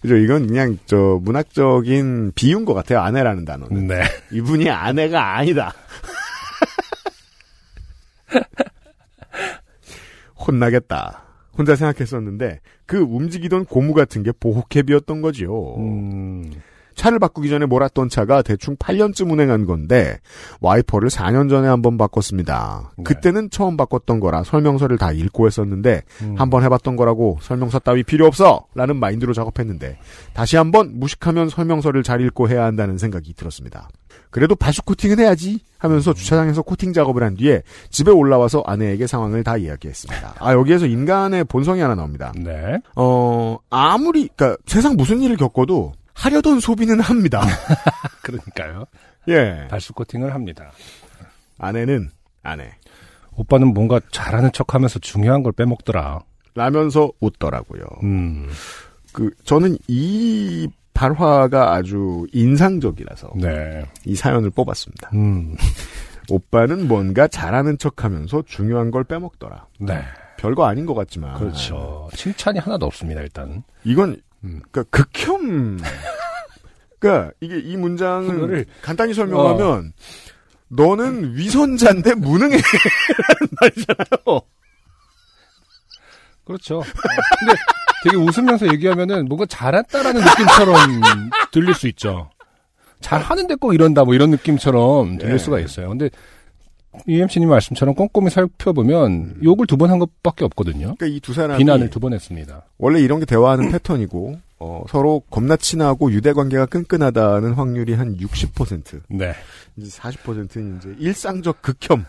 그죠? 0.00 0.16
이건 0.16 0.46
그냥 0.46 0.78
저 0.86 1.18
문학적인 1.22 2.32
비유인 2.34 2.64
것 2.64 2.72
같아요. 2.72 3.00
아내라는 3.00 3.44
단어는. 3.44 3.88
네. 3.88 4.02
이분이 4.30 4.70
아내가 4.70 5.36
아니다. 5.36 5.74
혼나겠다. 10.38 11.24
혼자 11.56 11.74
생각했었는데 11.74 12.60
그 12.88 12.96
움직이던 12.96 13.66
고무 13.66 13.92
같은 13.92 14.22
게 14.22 14.32
보호캡이었던 14.32 15.20
거지요. 15.20 15.76
음, 15.76 16.50
차를 16.98 17.20
바꾸기 17.20 17.48
전에 17.48 17.64
몰았던 17.64 18.08
차가 18.08 18.42
대충 18.42 18.76
8년쯤 18.76 19.30
운행한 19.30 19.66
건데 19.66 20.18
와이퍼를 20.60 21.08
4년 21.08 21.48
전에 21.48 21.68
한번 21.68 21.96
바꿨습니다. 21.96 22.92
네. 22.98 23.04
그때는 23.04 23.50
처음 23.50 23.76
바꿨던 23.76 24.18
거라 24.18 24.42
설명서를 24.42 24.98
다 24.98 25.12
읽고 25.12 25.46
했었는데 25.46 26.02
음. 26.22 26.34
한번 26.36 26.64
해봤던 26.64 26.96
거라고 26.96 27.38
설명서 27.40 27.78
따위 27.78 28.02
필요 28.02 28.26
없어 28.26 28.66
라는 28.74 28.96
마인드로 28.96 29.32
작업했는데 29.32 29.96
다시 30.34 30.56
한번 30.56 30.98
무식하면 30.98 31.48
설명서를 31.48 32.02
잘 32.02 32.20
읽고 32.20 32.48
해야 32.48 32.64
한다는 32.64 32.98
생각이 32.98 33.32
들었습니다. 33.34 33.88
그래도 34.30 34.56
발수 34.56 34.82
코팅은 34.82 35.20
해야지 35.20 35.60
하면서 35.78 36.12
주차장에서 36.12 36.62
코팅 36.62 36.92
작업을 36.92 37.22
한 37.22 37.36
뒤에 37.36 37.62
집에 37.90 38.10
올라와서 38.10 38.64
아내에게 38.66 39.06
상황을 39.06 39.44
다 39.44 39.56
이야기했습니다. 39.56 40.34
아 40.40 40.52
여기에서 40.52 40.86
인간의 40.86 41.44
본성이 41.44 41.80
하나 41.80 41.94
나옵니다. 41.94 42.32
네. 42.36 42.80
어 42.96 43.56
아무리 43.70 44.28
그러니까 44.34 44.60
세상 44.66 44.96
무슨 44.96 45.22
일을 45.22 45.36
겪어도 45.36 45.92
하려던 46.18 46.60
소비는 46.60 47.00
합니다. 47.00 47.42
그러니까요. 48.22 48.84
예. 49.28 49.68
발수 49.70 49.92
코팅을 49.92 50.34
합니다. 50.34 50.72
아내는 51.58 52.10
아내. 52.42 52.72
오빠는 53.36 53.68
뭔가 53.72 54.00
잘하는 54.10 54.50
척 54.52 54.74
하면서 54.74 54.98
중요한 54.98 55.42
걸 55.42 55.52
빼먹더라. 55.52 56.20
라면서 56.54 57.12
웃더라고요. 57.20 57.82
음, 58.02 58.48
그 59.12 59.30
저는 59.44 59.76
이 59.86 60.68
발화가 60.92 61.74
아주 61.74 62.26
인상적이라서 62.32 63.30
네. 63.36 63.86
이 64.04 64.16
사연을 64.16 64.50
뽑았습니다. 64.50 65.10
음, 65.14 65.56
오빠는 66.28 66.88
뭔가 66.88 67.28
잘하는 67.28 67.78
척하면서 67.78 68.42
중요한 68.46 68.90
걸 68.90 69.04
빼먹더라. 69.04 69.66
네. 69.78 70.02
별거 70.36 70.66
아닌 70.66 70.84
것 70.84 70.94
같지만 70.94 71.34
그렇죠. 71.38 72.08
칭찬이 72.14 72.58
하나도 72.58 72.86
없습니다, 72.86 73.20
일단. 73.20 73.62
이건 73.84 74.20
음. 74.44 74.60
그러니까 74.70 74.84
극혐. 74.90 75.80
그러니까 76.98 77.32
이게 77.40 77.58
이 77.58 77.76
문장을 77.76 78.66
간단히 78.82 79.14
설명하면 79.14 79.92
너는 80.68 81.36
위선자인데 81.36 82.14
무능해. 82.14 82.56
라는 82.56 83.48
말이잖아요. 83.60 84.40
그렇죠. 86.44 86.78
어, 86.78 86.82
근데 87.38 87.54
되게 88.04 88.16
웃으면서 88.16 88.66
얘기하면은 88.72 89.26
뭔가 89.26 89.44
잘했다라는 89.46 90.22
느낌처럼 90.22 91.00
들릴 91.52 91.74
수 91.74 91.88
있죠. 91.88 92.30
잘 93.00 93.20
하는데 93.20 93.54
꼭 93.54 93.74
이런다 93.74 94.04
뭐 94.04 94.14
이런 94.14 94.30
느낌처럼 94.30 95.18
들릴 95.18 95.34
예. 95.34 95.38
수가 95.38 95.60
있어요. 95.60 95.88
근데 95.88 96.10
UMC님 97.06 97.48
말씀처럼 97.48 97.94
꼼꼼히 97.94 98.30
살펴보면 98.30 99.36
욕을 99.44 99.66
두 99.66 99.76
번 99.76 99.90
한 99.90 99.98
것밖에 99.98 100.44
없거든요. 100.46 100.94
그러니까 100.96 101.06
이 101.06 101.20
두 101.20 101.32
사람이 101.32 101.58
비난을 101.58 101.90
두 101.90 102.00
번 102.00 102.12
했습니다. 102.12 102.62
원래 102.78 103.00
이런 103.00 103.20
게 103.20 103.26
대화하는 103.26 103.70
패턴이고 103.70 104.40
어, 104.60 104.82
서로 104.90 105.20
겁나 105.30 105.56
친하고 105.56 106.10
유대 106.10 106.32
관계가 106.32 106.66
끈끈하다는 106.66 107.52
확률이 107.52 107.94
한 107.94 108.16
60%. 108.16 109.02
네. 109.10 109.32
이제 109.76 109.88
40%는 110.00 110.78
이제 110.78 110.94
일상적 110.98 111.62
극혐. 111.62 112.04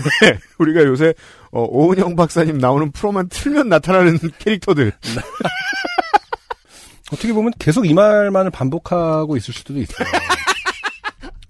우리가 0.58 0.82
요새 0.84 1.14
어, 1.52 1.62
오은영 1.62 2.16
박사님 2.16 2.58
나오는 2.58 2.90
프로만 2.90 3.28
틀면 3.28 3.68
나타나는 3.68 4.18
캐릭터들. 4.40 4.92
어떻게 7.12 7.32
보면 7.32 7.52
계속 7.58 7.86
이 7.86 7.94
말만을 7.94 8.50
반복하고 8.50 9.36
있을 9.36 9.54
수도 9.54 9.78
있어요. 9.78 10.08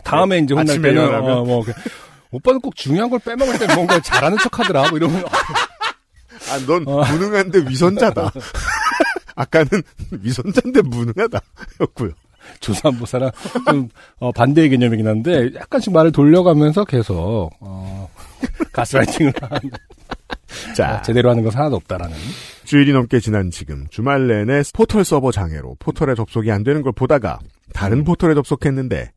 다음에 0.03 0.39
이제 0.39 0.53
혼날 0.53 0.71
아침에 0.71 0.89
때는. 0.93 1.15
어, 1.15 1.45
뭐 1.45 1.65
그, 1.65 1.73
오빠는 2.35 2.61
꼭 2.61 2.75
중요한 2.77 3.09
걸 3.11 3.19
빼먹을 3.21 3.59
때 3.59 3.73
뭔가 3.75 4.01
잘하는 4.01 4.39
척 4.39 4.59
하더라. 4.59 4.89
뭐 4.91 4.99
이러면 4.99 5.25
아, 6.51 6.59
넌 6.67 6.87
어. 6.87 7.05
무능한데 7.05 7.61
위선자다. 7.69 8.31
아까는 9.37 9.69
위선자인데 10.11 10.83
무능하다. 10.83 11.41
였고요. 11.81 12.11
조삼모사랑 12.61 13.31
좀 13.71 13.89
어, 14.19 14.31
반대의 14.33 14.69
개념이긴 14.69 15.07
한데 15.09 15.51
약간씩 15.55 15.93
말을 15.93 16.13
돌려가면서 16.13 16.85
계속 16.85 17.51
어, 17.61 18.09
가스라이팅을 18.73 19.33
하는 19.41 19.71
자, 20.77 20.97
어, 20.97 21.03
제대로 21.03 21.31
하는 21.31 21.43
것은 21.43 21.59
하나도 21.59 21.77
없다라는 21.77 22.15
주일이 22.65 22.93
넘게 22.93 23.21
지난 23.21 23.51
지금 23.51 23.87
주말 23.91 24.27
내내 24.27 24.63
포털 24.75 25.05
서버 25.05 25.33
장애로 25.33 25.77
포털에 25.79 26.15
접속이 26.15 26.51
안 26.53 26.65
되는 26.65 26.83
걸 26.83 26.93
보다가 26.93 27.39
다른 27.73 28.05
포털에 28.05 28.35
접속했는데 28.35 29.11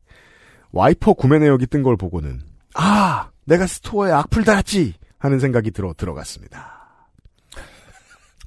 와이퍼 0.72 1.12
구매 1.14 1.38
내역이 1.38 1.66
뜬 1.66 1.82
걸 1.82 1.96
보고는 1.96 2.40
아 2.74 3.30
내가 3.44 3.66
스토어에 3.66 4.12
악플 4.12 4.44
달았지 4.44 4.94
하는 5.18 5.38
생각이 5.38 5.70
들어 5.70 5.94
들어갔습니다. 5.96 6.78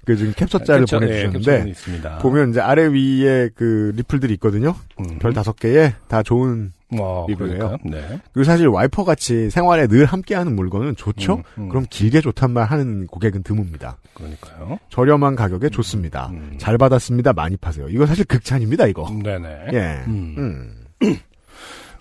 그 0.05 0.15
지금 0.15 0.33
캡처자를 0.35 0.85
캡처, 0.85 0.97
예, 0.97 0.99
보내주셨는데 0.99 1.69
있습니다. 1.69 2.17
보면 2.19 2.49
이제 2.51 2.59
아래 2.59 2.87
위에 2.87 3.49
그 3.53 3.91
리플들이 3.95 4.33
있거든요. 4.35 4.75
음. 4.99 5.19
별 5.19 5.33
다섯 5.33 5.55
개에 5.55 5.93
다 6.07 6.23
좋은 6.23 6.71
어, 6.99 7.25
리뷰예요. 7.29 7.57
그러니까요. 7.57 7.77
네. 7.85 8.19
그리고 8.33 8.43
사실 8.43 8.67
와이퍼 8.67 9.05
같이 9.05 9.49
생활에 9.49 9.87
늘 9.87 10.05
함께하는 10.05 10.55
물건은 10.55 10.95
좋죠. 10.95 11.35
음, 11.35 11.43
음. 11.57 11.69
그럼 11.69 11.85
길게 11.89 12.21
좋단 12.21 12.51
말 12.51 12.65
하는 12.65 13.07
고객은 13.07 13.43
드뭅니다. 13.43 13.95
그러니까요. 14.13 14.79
저렴한 14.89 15.35
가격에 15.35 15.69
좋습니다. 15.69 16.29
음. 16.33 16.55
잘 16.57 16.77
받았습니다. 16.77 17.33
많이 17.33 17.55
파세요. 17.55 17.87
이거 17.89 18.05
사실 18.05 18.25
극찬입니다. 18.25 18.87
이거. 18.87 19.09
네네. 19.23 19.67
예. 19.73 20.01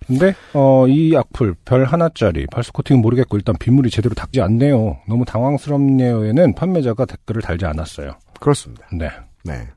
근데 0.07 0.35
어, 0.55 0.87
이 0.89 1.15
악플 1.17 1.55
별 1.65 1.85
하나짜리 1.85 2.47
발수 2.47 2.73
코팅은 2.73 3.01
모르겠고 3.01 3.37
일단 3.37 3.55
빗물이 3.59 3.91
제대로 3.91 4.15
닦지 4.15 4.41
않네요. 4.41 4.99
너무 5.09 5.25
당황스럽네요에는 5.25 6.55
판매자가 6.55 7.05
댓글을 7.05 7.43
달지 7.43 7.67
않았어요. 7.67 8.13
그렇습니다. 8.41 8.87
네. 8.93 9.09
네. 9.45 9.69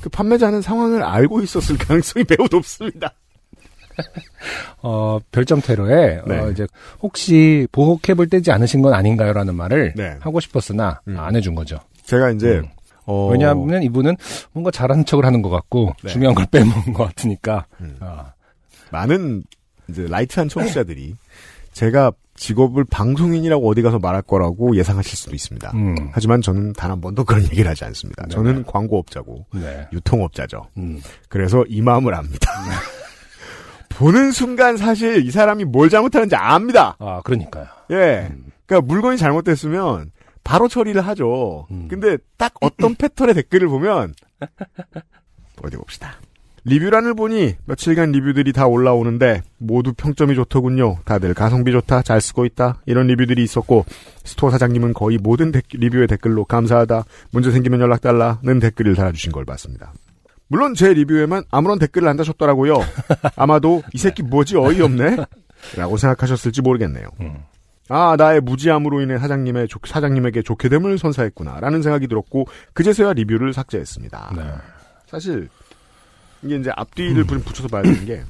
그 0.00 0.08
판매자는 0.08 0.62
상황을 0.62 1.02
알고 1.02 1.42
있었을 1.42 1.76
가능성이 1.78 2.24
매우 2.28 2.46
높습니다. 2.50 3.14
어, 4.82 5.18
별점 5.32 5.60
테러에 5.60 6.22
네. 6.26 6.38
어, 6.38 6.50
이제 6.50 6.66
혹시 7.00 7.66
보호캡을 7.72 8.28
떼지 8.28 8.52
않으신 8.52 8.82
건 8.82 8.94
아닌가요라는 8.94 9.54
말을 9.54 9.94
네. 9.96 10.16
하고 10.20 10.38
싶었으나 10.40 11.00
음. 11.08 11.18
안 11.18 11.34
해준 11.34 11.54
거죠. 11.54 11.78
제가 12.04 12.30
이제 12.30 12.58
음. 12.58 12.68
어, 13.06 13.28
왜냐하면 13.30 13.82
이분은 13.82 14.16
뭔가 14.52 14.70
잘하는 14.70 15.04
척을 15.04 15.24
하는 15.24 15.42
것 15.42 15.48
같고 15.48 15.94
네. 16.04 16.10
중요한 16.10 16.34
걸 16.34 16.46
빼먹은 16.52 16.92
것 16.92 17.04
같으니까. 17.06 17.66
음. 17.80 17.96
아, 18.00 18.32
많은 18.92 19.42
이제 19.88 20.06
light한 20.08 20.48
청취자들이 20.48 21.14
제가 21.72 22.12
직업을 22.34 22.84
방송인이라고 22.84 23.68
어디 23.68 23.82
가서 23.82 23.98
말할 23.98 24.22
거라고 24.22 24.76
예상하실 24.76 25.16
수도 25.16 25.34
있습니다. 25.34 25.72
음. 25.74 25.96
하지만 26.12 26.40
저는 26.40 26.72
단 26.74 26.90
한 26.92 27.00
번도 27.00 27.24
그런 27.24 27.42
얘기를 27.44 27.68
하지 27.68 27.84
않습니다. 27.84 28.24
네. 28.24 28.28
저는 28.28 28.64
광고업자고 28.64 29.46
네. 29.54 29.88
유통업자죠. 29.92 30.68
음. 30.76 31.00
그래서 31.28 31.64
이 31.68 31.82
마음을 31.82 32.14
압니다. 32.14 32.50
보는 33.90 34.30
순간 34.30 34.76
사실 34.76 35.26
이 35.26 35.30
사람이 35.32 35.64
뭘 35.64 35.88
잘못하는지 35.88 36.36
압니다. 36.36 36.96
아, 37.00 37.20
그러니까요. 37.24 37.66
예. 37.90 38.28
음. 38.30 38.44
그러니까 38.66 38.86
물건이 38.86 39.16
잘못됐으면 39.18 40.12
바로 40.44 40.68
처리를 40.68 41.04
하죠. 41.08 41.66
음. 41.72 41.88
근데 41.88 42.16
딱 42.36 42.54
어떤 42.60 42.94
패턴의 42.94 43.34
댓글을 43.34 43.66
보면 43.68 44.14
어디 45.62 45.76
봅시다. 45.76 46.14
리뷰란을 46.64 47.14
보니 47.14 47.56
며칠간 47.66 48.12
리뷰들이 48.12 48.52
다 48.52 48.66
올라오는데 48.66 49.42
모두 49.58 49.92
평점이 49.94 50.34
좋더군요. 50.34 50.98
다들 51.04 51.34
가성비 51.34 51.72
좋다, 51.72 52.02
잘 52.02 52.20
쓰고 52.20 52.44
있다 52.44 52.80
이런 52.86 53.06
리뷰들이 53.06 53.42
있었고 53.42 53.84
스토어 54.24 54.50
사장님은 54.50 54.92
거의 54.94 55.18
모든 55.18 55.52
댓- 55.52 55.64
리뷰의 55.72 56.06
댓글로 56.08 56.44
감사하다, 56.44 57.04
문제 57.32 57.50
생기면 57.50 57.80
연락 57.80 58.00
달라는 58.00 58.58
댓글을 58.60 58.94
달아주신 58.94 59.32
걸 59.32 59.44
봤습니다. 59.44 59.92
물론 60.48 60.74
제 60.74 60.92
리뷰에만 60.94 61.44
아무런 61.50 61.78
댓글을 61.78 62.08
안 62.08 62.16
다셨더라고요. 62.16 62.74
아마도 63.36 63.82
이 63.92 63.98
새끼 63.98 64.22
뭐지 64.22 64.56
어이없네? 64.56 65.16
라고 65.76 65.96
생각하셨을지 65.96 66.62
모르겠네요. 66.62 67.06
음. 67.20 67.34
아, 67.90 68.16
나의 68.18 68.40
무지함으로 68.42 69.00
인해 69.00 69.18
사장님의 69.18 69.68
좋- 69.68 69.86
사장님에게 69.86 70.42
좋게 70.42 70.68
됨을 70.68 70.98
선사했구나라는 70.98 71.82
생각이 71.82 72.06
들었고 72.08 72.46
그제서야 72.74 73.14
리뷰를 73.14 73.52
삭제했습니다. 73.54 74.32
네. 74.36 74.42
사실 75.06 75.48
이게 76.42 76.56
이제 76.56 76.70
앞뒤를 76.74 77.26
좀 77.26 77.40
붙여서 77.40 77.68
봐야 77.68 77.82
되는 77.82 78.04
게 78.04 78.22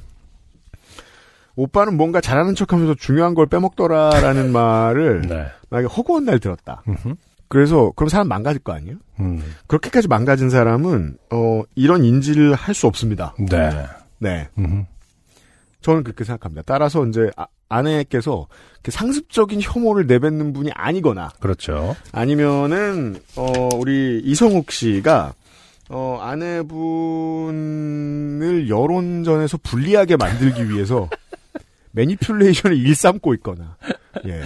오빠는 1.55 1.97
뭔가 1.97 2.21
잘하는 2.21 2.55
척하면서 2.55 2.95
중요한 2.95 3.33
걸 3.35 3.45
빼먹더라라는 3.47 4.51
말을 4.53 5.21
네. 5.27 5.45
만약에 5.69 5.93
허구한 5.93 6.25
날 6.25 6.39
들었다. 6.39 6.83
음흠. 6.87 7.15
그래서 7.47 7.91
그럼 7.95 8.09
사람 8.09 8.27
망가질 8.27 8.61
거 8.61 8.73
아니에요? 8.73 8.95
음. 9.19 9.41
그렇게까지 9.67 10.07
망가진 10.07 10.49
사람은 10.49 11.17
어 11.31 11.63
이런 11.75 12.03
인지를 12.05 12.53
할 12.53 12.75
수 12.75 12.87
없습니다. 12.87 13.33
네. 13.49 13.71
네, 14.19 14.47
음. 14.57 14.85
저는 15.81 16.03
그렇게 16.03 16.23
생각합니다. 16.23 16.61
따라서 16.65 17.05
이제 17.07 17.29
아, 17.37 17.47
아내께서 17.69 18.47
상습적인 18.87 19.61
혐오를 19.61 20.05
내뱉는 20.07 20.53
분이 20.53 20.71
아니거나 20.73 21.29
그렇죠. 21.39 21.95
아니면은 22.11 23.19
어 23.35 23.69
우리 23.75 24.21
이성욱 24.23 24.71
씨가 24.71 25.33
어, 25.89 26.19
아내분을 27.49 28.69
여론전에서 28.69 29.57
불리하게 29.57 30.15
만들기 30.17 30.69
위해서 30.69 31.09
매니퓰레이션을 31.91 32.77
일삼고 32.77 33.33
있거나, 33.35 33.77
예. 34.25 34.41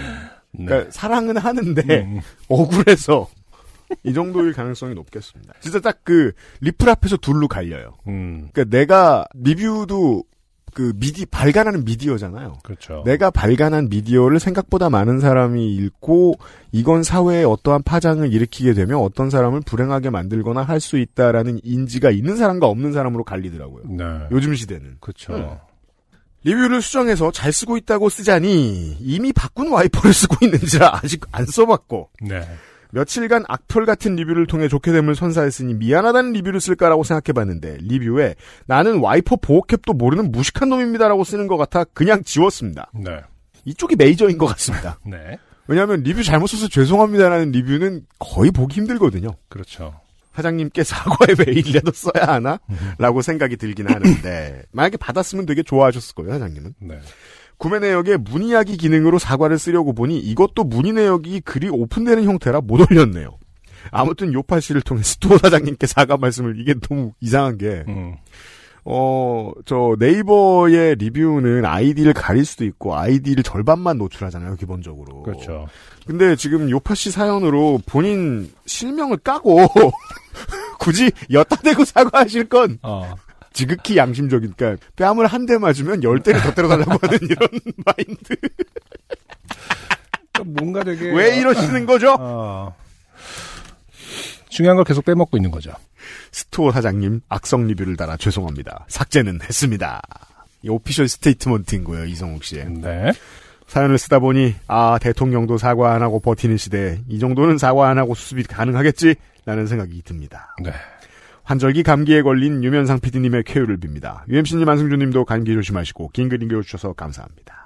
네. 0.52 0.64
그러니까 0.66 0.90
사랑은 0.90 1.36
하는데 1.36 1.82
음. 1.82 2.20
억울해서 2.48 3.28
이 4.02 4.14
정도일 4.14 4.52
가능성이 4.54 4.94
높겠습니다. 4.94 5.54
진짜 5.60 5.80
딱 5.80 5.98
그 6.04 6.32
리플 6.60 6.88
앞에서 6.88 7.16
둘로 7.16 7.48
갈려요. 7.48 7.96
음, 8.06 8.48
그러니까 8.52 8.76
내가 8.76 9.26
리뷰도 9.34 10.24
그 10.74 10.92
미디 10.96 11.24
발간하는 11.26 11.84
미디어잖아요. 11.84 12.58
그렇죠. 12.62 13.02
내가 13.06 13.30
발간한 13.30 13.88
미디어를 13.88 14.40
생각보다 14.40 14.90
많은 14.90 15.20
사람이 15.20 15.74
읽고 15.76 16.34
이건 16.72 17.02
사회에 17.02 17.44
어떠한 17.44 17.84
파장을 17.84 18.30
일으키게 18.32 18.74
되면 18.74 18.98
어떤 18.98 19.30
사람을 19.30 19.60
불행하게 19.64 20.10
만들거나 20.10 20.62
할 20.62 20.80
수 20.80 20.98
있다라는 20.98 21.60
인지가 21.62 22.10
있는 22.10 22.36
사람과 22.36 22.66
없는 22.66 22.92
사람으로 22.92 23.24
갈리더라고요. 23.24 23.84
네. 23.86 24.04
요즘 24.32 24.54
시대는. 24.54 24.96
그렇죠. 25.00 25.32
음. 25.34 25.48
리뷰를 26.42 26.82
수정해서 26.82 27.30
잘 27.30 27.52
쓰고 27.52 27.76
있다고 27.78 28.10
쓰자니 28.10 28.98
이미 29.00 29.32
바꾼 29.32 29.70
와이퍼를 29.72 30.12
쓰고 30.12 30.44
있는지라 30.44 31.00
아직 31.02 31.22
안 31.32 31.46
써봤고 31.46 32.10
네. 32.20 32.42
며칠간 32.94 33.44
악플 33.48 33.86
같은 33.86 34.14
리뷰를 34.14 34.46
통해 34.46 34.68
좋게 34.68 34.92
됨을 34.92 35.16
선사했으니 35.16 35.74
미안하다는 35.74 36.32
리뷰를 36.32 36.60
쓸까라고 36.60 37.02
생각해봤는데 37.02 37.78
리뷰에 37.80 38.36
나는 38.66 39.00
와이퍼 39.00 39.36
보호캡도 39.36 39.94
모르는 39.94 40.30
무식한 40.30 40.68
놈입니다라고 40.68 41.24
쓰는 41.24 41.48
것 41.48 41.56
같아 41.56 41.82
그냥 41.84 42.22
지웠습니다. 42.22 42.90
네. 42.94 43.20
이쪽이 43.64 43.96
메이저인 43.96 44.38
것 44.38 44.46
같습니다. 44.46 44.98
네. 45.04 45.38
왜냐하면 45.66 46.02
리뷰 46.02 46.22
잘못 46.22 46.46
써서 46.46 46.68
죄송합니다라는 46.68 47.50
리뷰는 47.50 48.06
거의 48.20 48.52
보기 48.52 48.76
힘들거든요. 48.76 49.34
그렇죠. 49.48 50.00
사장님께 50.34 50.84
사과의 50.84 51.36
메일이라도 51.46 51.92
써야 51.92 52.34
하나? 52.34 52.58
라고 52.98 53.22
생각이 53.22 53.56
들긴 53.56 53.88
하는데 53.88 54.62
만약에 54.72 54.96
받았으면 54.98 55.46
되게 55.46 55.62
좋아하셨을 55.62 56.14
거예요 56.14 56.32
사장님은. 56.32 56.74
네. 56.80 57.00
구매 57.64 57.78
내역에 57.78 58.18
문의하기 58.18 58.76
기능으로 58.76 59.18
사과를 59.18 59.58
쓰려고 59.58 59.94
보니 59.94 60.18
이것도 60.18 60.64
문의 60.64 60.92
내역이 60.92 61.40
글이 61.40 61.70
오픈되는 61.70 62.22
형태라 62.24 62.60
못 62.60 62.90
올렸네요. 62.90 63.38
아무튼 63.90 64.34
요파시를 64.34 64.82
통해 64.82 65.02
스토어 65.02 65.38
사장님께 65.40 65.86
사과 65.86 66.18
말씀을 66.18 66.60
이게 66.60 66.74
너무 66.74 67.12
이상한 67.22 67.56
게, 67.56 67.82
음. 67.88 68.16
어, 68.84 69.50
저 69.64 69.96
네이버의 69.98 70.96
리뷰는 70.96 71.64
아이디를 71.64 72.12
가릴 72.12 72.44
수도 72.44 72.66
있고 72.66 72.96
아이디를 72.98 73.42
절반만 73.42 73.96
노출하잖아요, 73.96 74.56
기본적으로. 74.56 75.22
그렇죠. 75.22 75.66
근데 76.06 76.36
지금 76.36 76.68
요파시 76.68 77.10
사연으로 77.10 77.80
본인 77.86 78.52
실명을 78.66 79.16
까고 79.16 79.56
굳이 80.78 81.10
엿다 81.32 81.56
대고 81.62 81.86
사과하실 81.86 82.50
건 82.50 82.78
어. 82.82 83.14
지극히 83.54 83.96
양심적인, 83.96 84.52
그러니까 84.56 84.84
뺨을 84.96 85.26
한 85.26 85.46
대 85.46 85.56
맞으면 85.56 86.02
열 86.02 86.20
대를 86.20 86.40
더 86.42 86.52
때려달라고 86.52 86.98
하는 87.00 87.18
이런 87.22 87.48
마인드. 87.86 88.36
그러니까 90.32 90.60
뭔가 90.62 90.84
되게 90.84 91.10
왜 91.12 91.36
이러시는 91.38 91.86
거죠? 91.86 92.16
어. 92.18 92.74
중요한 94.48 94.76
걸 94.76 94.84
계속 94.84 95.04
빼먹고 95.04 95.36
있는 95.36 95.50
거죠. 95.50 95.72
스토어 96.32 96.70
사장님 96.72 97.20
악성 97.28 97.66
리뷰를 97.66 97.96
달아 97.96 98.16
죄송합니다. 98.16 98.84
삭제는 98.88 99.40
했습니다. 99.42 100.00
이 100.62 100.68
official 100.68 101.08
statement인 101.08 101.84
거예요, 101.84 102.04
이성욱 102.06 102.44
씨의. 102.44 102.66
네. 102.70 103.12
사연을 103.66 103.98
쓰다 103.98 104.18
보니 104.18 104.54
아 104.68 104.98
대통령도 105.00 105.58
사과 105.58 105.94
안 105.94 106.02
하고 106.02 106.20
버티는 106.20 106.56
시대에 106.58 107.00
이 107.08 107.18
정도는 107.18 107.58
사과 107.58 107.88
안 107.88 107.98
하고 107.98 108.14
수습이 108.14 108.44
가능하겠지? 108.44 109.14
라는 109.46 109.66
생각이 109.66 110.02
듭니다. 110.02 110.54
네. 110.62 110.72
환절기 111.44 111.82
감기에 111.82 112.22
걸린 112.22 112.64
유면상 112.64 113.00
PD님의 113.00 113.44
쾌유를 113.44 113.78
빕니다. 113.78 114.22
UMC님, 114.28 114.68
안승준님도 114.68 115.24
감기 115.26 115.52
조심하시고 115.54 116.10
긴 116.12 116.28
글 116.28 116.42
읽어주셔서 116.42 116.94
감사합니다. 116.94 117.62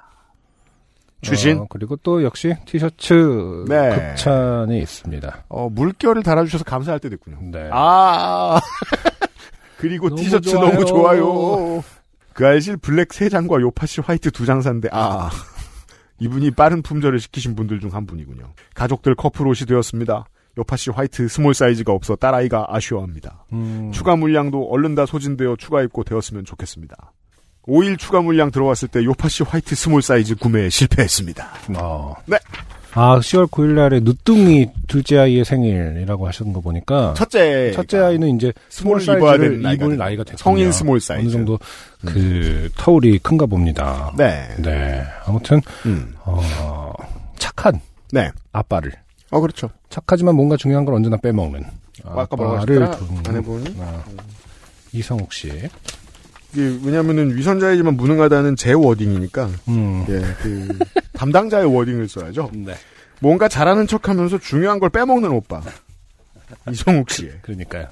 주신 1.21 1.59
어, 1.59 1.67
그리고 1.69 1.97
또 1.97 2.23
역시 2.23 2.55
티셔츠 2.65 3.65
네. 3.69 4.13
극찬이 4.15 4.79
있습니다. 4.81 5.45
어, 5.49 5.69
물결을 5.69 6.23
달아주셔서 6.23 6.65
감사할 6.65 7.01
때도 7.01 7.15
있군요. 7.17 7.39
네. 7.51 7.69
아 7.73 8.61
그리고 9.79 10.09
너무 10.11 10.21
티셔츠 10.23 10.51
좋아요. 10.51 10.71
너무 10.71 10.85
좋아요. 10.85 11.85
그 12.35 12.47
알실 12.47 12.77
블랙 12.77 13.09
3장과 13.09 13.61
요파시 13.61 14.01
화이트 14.01 14.31
2장 14.31 14.63
샀는데 14.63 14.89
아 14.93 15.29
이분이 16.21 16.53
빠른 16.53 16.83
품절을 16.83 17.19
시키신 17.21 17.57
분들 17.57 17.81
중 17.81 17.91
한 17.93 18.07
분이군요. 18.07 18.53
가족들 18.75 19.15
커플 19.17 19.47
옷이 19.49 19.67
되었습니다. 19.67 20.25
요파시 20.59 20.91
화이트 20.91 21.29
small 21.29 21.55
사이즈가 21.55 21.93
없어 21.93 22.17
딸아이가 22.17 22.67
아쉬워합니다. 22.69 23.45
음, 23.53 23.91
추가 23.93 24.17
물량도 24.17 24.69
얼른 24.71 24.95
다 24.97 25.07
소진되어 25.07 25.57
추가 25.57 25.83
입고 25.83 26.03
되었으면 26.05 26.45
좋겠습니다. 26.45 27.13
5일 27.69 27.99
추가 27.99 28.21
물량 28.21 28.51
들어왔을 28.51 28.89
때 28.89 29.05
요파시 29.05 29.45
화이트 29.45 29.75
small 29.77 30.03
사이즈 30.03 30.35
구매에 30.35 30.69
실패했습니다. 30.71 31.47
어. 31.79 32.15
네. 32.27 32.39
아, 32.95 33.19
10월 33.21 33.47
9일 33.51 33.75
날에 33.75 34.01
누뚱이 34.01 34.67
둘째 34.89 35.19
아이의 35.19 35.45
생일이라고 35.45 36.27
하시는 36.27 36.53
거 36.53 36.61
보니까 36.61 37.13
첫째 37.15 37.71
첫째 37.73 37.99
아이는 37.99 38.35
이제 38.35 38.53
small 38.71 39.01
사이즈를 39.01 39.61
나이가 39.63 39.85
입을 39.85 39.91
됐- 39.91 39.99
나이가 39.99 40.25
됐군요. 40.25 40.39
성인 40.39 40.73
small 40.73 40.99
사이즈. 40.99 41.23
어느 41.27 41.31
정도 41.31 41.59
그 42.05 42.69
터울이 42.77 43.19
큰가 43.19 43.47
봅니다. 43.47 44.13
네. 44.17 44.49
네. 44.59 45.05
아무튼 45.27 45.61
음. 45.87 46.15
어, 46.25 46.91
착한 47.37 47.79
네. 48.11 48.31
아빠를 48.53 48.91
어 49.31 49.41
그렇죠. 49.41 49.71
착하지만 49.91 50.35
뭔가 50.35 50.57
중요한 50.57 50.85
걸 50.85 50.95
언제나 50.95 51.17
빼먹는 51.17 51.65
아까 52.05 52.37
뭐라고 52.37 52.57
하셨더라? 52.59 52.87
아, 53.81 54.05
이성욱 54.93 55.33
씨. 55.33 55.49
이게 55.49 56.79
왜냐면은 56.83 57.37
위선자이지만 57.37 57.97
무능하다는 57.97 58.57
제 58.57 58.73
워딩이니까 58.73 59.51
음. 59.69 60.07
예, 60.09 60.21
그 60.43 60.79
담당자의 61.13 61.67
워딩을 61.67 62.09
써야죠. 62.09 62.51
네. 62.57 62.75
뭔가 63.21 63.49
잘하는 63.49 63.87
척하면서 63.87 64.39
중요한 64.39 64.79
걸 64.79 64.89
빼먹는 64.91 65.31
오빠. 65.31 65.61
이성욱 66.71 67.11
씨의. 67.11 67.41
그러니까요. 67.43 67.89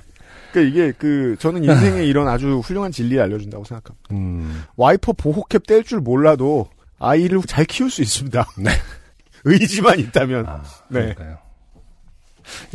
그러니까 0.52 0.70
이게 0.72 0.92
그 0.96 1.36
저는 1.38 1.64
인생에 1.64 2.04
이런 2.04 2.28
아주 2.28 2.60
훌륭한 2.60 2.92
진리를 2.92 3.22
알려준다고 3.22 3.64
생각합니다. 3.64 4.08
음. 4.12 4.62
와이퍼 4.76 5.12
보호캡 5.14 5.58
뗄 5.66 5.84
줄 5.84 6.00
몰라도 6.00 6.68
아이를 6.98 7.42
잘 7.42 7.66
키울 7.66 7.90
수 7.90 8.00
있습니다. 8.00 8.46
네. 8.58 8.70
의지만 9.46 9.98
있다면. 10.00 10.46
아, 10.46 10.62
네. 10.88 11.00
그러니까요. 11.14 11.38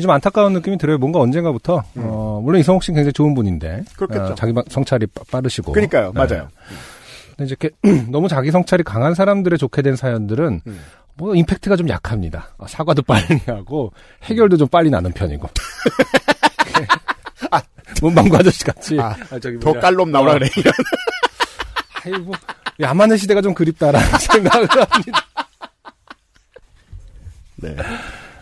좀 0.02 0.10
안타까운 0.12 0.52
느낌이 0.54 0.78
들어요. 0.78 0.98
뭔가 0.98 1.20
언젠가부터 1.20 1.84
어, 1.96 2.42
물론 2.44 2.60
이성욱 2.60 2.84
씨는 2.84 2.96
굉장히 2.98 3.14
좋은 3.14 3.34
분인데 3.34 3.70
음. 3.70 3.86
그렇겠죠. 3.96 4.24
어, 4.24 4.36
자기 4.36 4.52
바- 4.54 4.64
성찰이 4.70 5.06
빠- 5.08 5.24
빠르시고 5.32 5.72
그러니까요, 5.72 6.12
네. 6.14 6.20
맞아요. 6.20 6.50
근데 7.38 7.46
이제 7.46 7.56
이렇게 7.60 7.70
너무 8.12 8.28
자기 8.28 8.52
성찰이 8.52 8.84
강한 8.84 9.14
사람들의 9.16 9.58
좋게 9.60 9.82
된 9.82 9.96
사연들은 9.96 10.62
음. 10.68 10.82
뭐 11.16 11.36
임팩트가 11.36 11.76
좀 11.78 11.88
약합니다. 11.88 12.50
아, 12.58 12.66
사과도 12.68 13.02
빨리 13.08 13.40
하고 13.46 13.94
해결도 14.24 14.58
좀 14.58 14.68
빨리 14.68 14.90
나는 14.90 15.12
편이고. 15.14 15.48
아, 17.52 17.62
문방구 18.02 18.36
아저씨 18.36 18.64
같이 18.66 19.00
아, 19.00 19.16
저기 19.42 19.58
더. 19.60 19.72
깔롬 19.74 20.12
나오라 20.12 20.32
어, 20.34 20.36
그래. 20.36 20.50
아이고 22.04 22.34
야만의 22.80 23.18
시대가 23.18 23.42
좀 23.42 23.54
그립다라는 23.54 24.18
생각을 24.20 24.68
합니다. 24.70 25.26
네. 27.62 27.76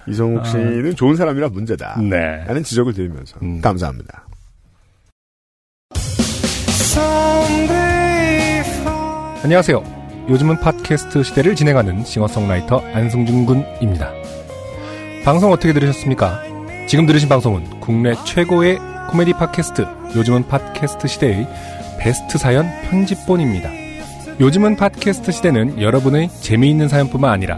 이성욱 0.08 0.45
씨는 0.45 0.95
좋은 0.95 1.15
사람이라 1.15 1.49
문제다. 1.49 1.93
아. 1.97 2.01
네. 2.01 2.43
라는 2.45 2.63
지적을 2.63 2.93
드리면서 2.93 3.38
음. 3.41 3.62
감사합니다. 3.62 4.25
안녕하세요. 9.43 9.99
요즘은 10.29 10.60
팟캐스트 10.60 11.23
시대를 11.23 11.55
진행하는 11.55 12.03
싱어송라이터 12.03 12.84
안승준 12.93 13.45
군입니다. 13.45 14.12
방송 15.23 15.51
어떻게 15.51 15.73
들으셨습니까? 15.73 16.43
지금 16.88 17.05
들으신 17.05 17.29
방송은 17.29 17.79
국내 17.79 18.13
최고의 18.25 18.79
코미디 19.10 19.34
팟캐스트 19.34 19.86
요즘은 20.15 20.47
팟캐스트 20.47 21.08
시대의 21.08 21.47
베스트 21.99 22.38
사연 22.38 22.67
편집본입니다. 22.89 23.69
요즘은 24.39 24.75
팟캐스트 24.75 25.32
시대는 25.32 25.82
여러분의 25.82 26.29
재미있는 26.41 26.88
사연뿐만 26.88 27.32
아니라 27.32 27.58